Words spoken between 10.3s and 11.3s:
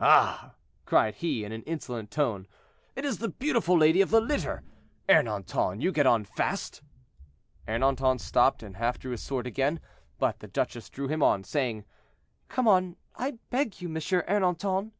the duchess drew him